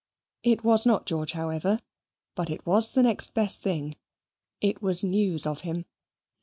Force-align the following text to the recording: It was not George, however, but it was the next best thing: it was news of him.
It 0.41 0.63
was 0.63 0.83
not 0.83 1.05
George, 1.05 1.33
however, 1.33 1.79
but 2.33 2.49
it 2.49 2.65
was 2.65 2.93
the 2.93 3.03
next 3.03 3.35
best 3.35 3.61
thing: 3.61 3.97
it 4.59 4.81
was 4.81 5.03
news 5.03 5.45
of 5.45 5.61
him. 5.61 5.85